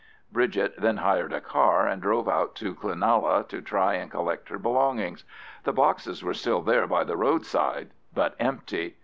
[0.31, 4.57] Bridget then hired a car and drove out to Cloonalla to try and collect her
[4.57, 5.23] belongings.
[5.63, 8.95] The boxes were still there by the roadside, but empty.